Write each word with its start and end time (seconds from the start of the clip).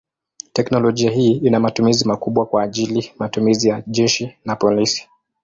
Teknolojia 0.53 1.11
hii 1.11 1.31
ina 1.31 1.59
matumizi 1.59 2.07
makubwa 2.07 2.45
kwa 2.45 2.63
ajili 2.63 3.11
matumizi 3.19 3.67
ya 3.69 3.83
jeshi 3.87 4.35
na 4.45 4.55
polisi. 4.55 5.09